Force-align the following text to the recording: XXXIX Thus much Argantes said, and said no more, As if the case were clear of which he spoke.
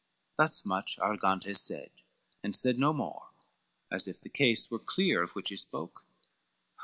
XXXIX 0.01 0.37
Thus 0.47 0.65
much 0.65 0.97
Argantes 0.97 1.59
said, 1.61 1.91
and 2.41 2.55
said 2.55 2.79
no 2.79 2.91
more, 2.91 3.27
As 3.91 4.07
if 4.07 4.19
the 4.19 4.29
case 4.29 4.71
were 4.71 4.79
clear 4.79 5.21
of 5.21 5.33
which 5.35 5.49
he 5.49 5.55
spoke. 5.55 6.07